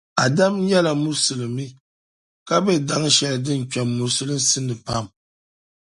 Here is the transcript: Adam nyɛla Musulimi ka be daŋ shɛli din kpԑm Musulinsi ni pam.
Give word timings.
Adam 0.25 0.53
nyɛla 0.67 0.91
Musulimi 1.03 1.65
ka 2.47 2.55
be 2.65 2.73
daŋ 2.87 3.03
shɛli 3.15 3.37
din 3.45 3.61
kpԑm 3.71 3.89
Musulinsi 3.99 4.59
ni 4.67 4.75
pam. 4.85 5.05